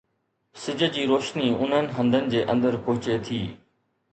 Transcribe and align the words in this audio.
سج 0.61 0.79
جي 0.95 1.03
روشني 1.11 1.49
انهن 1.65 1.91
هنڌن 1.99 2.33
جي 2.33 2.41
اندر 2.55 2.79
پهچي 2.89 3.19
ٿي 3.29 3.39